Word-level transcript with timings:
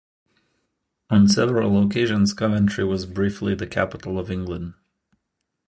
On 1.11 1.27
several 1.27 1.79
occasions 1.85 2.33
Coventry 2.33 2.83
was 2.83 3.05
briefly 3.05 3.53
the 3.53 3.67
capital 3.67 4.17
of 4.17 4.31
England. 4.31 4.73